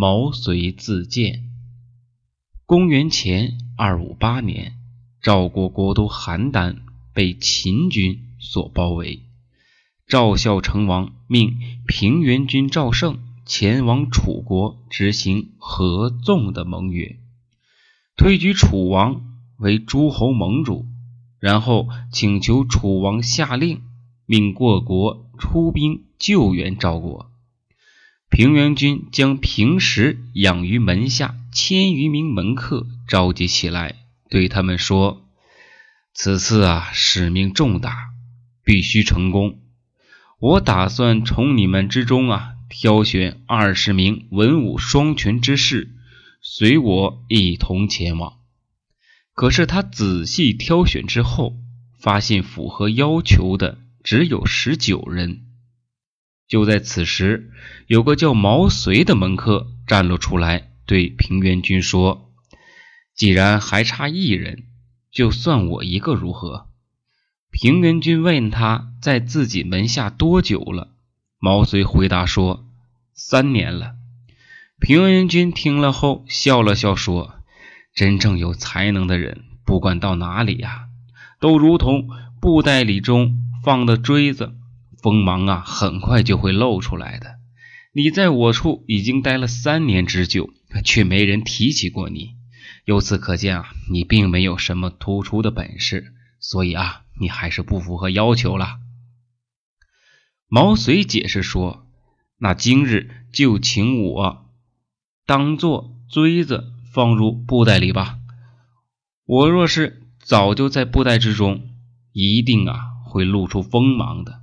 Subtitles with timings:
[0.00, 1.50] 毛遂自荐。
[2.66, 4.74] 公元前二五八年，
[5.20, 6.76] 赵国国都邯郸
[7.12, 9.24] 被秦军所包围，
[10.06, 17.18] 赵孝成王命平原君赵胜前往楚国执行合纵的盟约，
[18.16, 19.20] 推举楚王
[19.56, 20.86] 为诸侯盟主，
[21.40, 23.82] 然后请求楚王下令，
[24.26, 27.32] 命过国出兵救援赵国。
[28.30, 33.96] 平原君将平时养于门下千余名门客召集起来，
[34.30, 35.26] 对他们说
[36.14, 37.96] ：“此次啊，使命重大，
[38.62, 39.58] 必须成功。
[40.38, 45.88] 我打算从你们之中啊，挑选二十名文武双全之士，
[46.40, 48.34] 随我一同前往。”
[49.34, 51.56] 可是他仔细挑选之后，
[51.98, 55.47] 发现符合要求的只有十九人。
[56.48, 57.50] 就在此时，
[57.86, 62.32] 有个叫毛遂的门客站了出来，对平原君说
[63.14, 64.64] ：“既然还差一人，
[65.12, 66.68] 就算我一个如何？”
[67.52, 70.88] 平原君问他在自己门下多久了，
[71.38, 72.66] 毛遂回答说
[73.12, 73.94] ：“三年了。”
[74.80, 77.34] 平原君听了后笑了笑说
[77.94, 80.86] ：“真正有才能的人，不管到哪里呀，
[81.40, 82.08] 都如同
[82.40, 84.54] 布袋里中放的锥子。”
[85.02, 87.36] 锋芒啊，很快就会露出来的。
[87.94, 90.50] 你在我处已经待了三年之久，
[90.84, 92.36] 却没人提起过你。
[92.84, 98.78] 由此可见啊，你并没有什么突出的本事，所以啊，你还是不符合要求了。
[100.48, 101.86] 毛遂解释说
[102.38, 104.46] ：“那今日就请我
[105.26, 108.18] 当做锥子放入布袋里吧。
[109.26, 111.68] 我若是早就在布袋之中，
[112.12, 114.40] 一定啊会露出锋芒的。”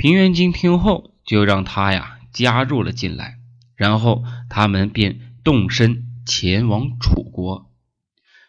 [0.00, 3.40] 平原君听后，就让他呀加入了进来，
[3.74, 7.68] 然后他们便动身前往楚国。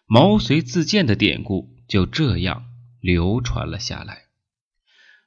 [0.06, 2.66] 毛遂自荐的典故就这样
[3.02, 4.26] 流传了下来。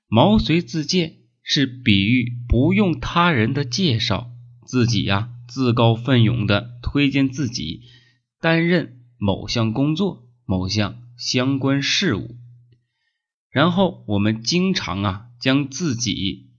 [0.07, 4.31] 毛遂自荐是比喻不用他人的介绍，
[4.65, 7.83] 自己呀自告奋勇的推荐自己
[8.41, 12.37] 担任某项工作、某项相关事务。
[13.51, 15.27] 然后我们经常啊。
[15.43, 16.53] 将自己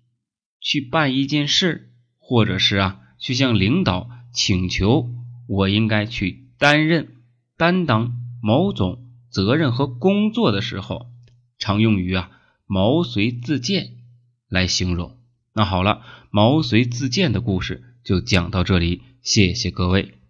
[0.60, 5.10] 去办一件事，或者是啊，去向领导请求，
[5.48, 7.16] 我应该去担任、
[7.56, 11.08] 担当某种责任和工作的时候，
[11.58, 12.30] 常用于啊
[12.68, 13.94] “毛遂自荐”
[14.50, 15.18] 来形容。
[15.54, 20.23] 那好了，毛遂自荐的故事就讲到这里，谢谢各位。